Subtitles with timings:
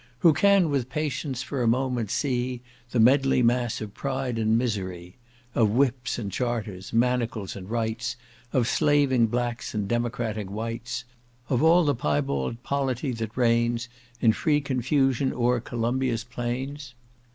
[0.21, 5.17] Who can, with patience, for a moment see The medley mass of pride and misery,
[5.53, 8.15] Of whips and charters, manacles and rights,
[8.51, 11.03] Of slaving blacks, and democratic whites,
[11.49, 16.95] Of all the pyebald polity that reigns In free confusion o'er Columbia's plains?